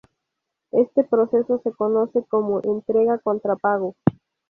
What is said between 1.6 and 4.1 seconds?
se conoce como entrega contra pago.